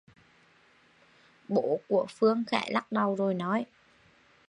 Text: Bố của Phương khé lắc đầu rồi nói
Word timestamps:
Bố 1.47 1.79
của 1.87 2.05
Phương 2.09 2.43
khé 2.47 2.61
lắc 2.71 2.91
đầu 2.91 3.15
rồi 3.15 3.33
nói 3.33 3.65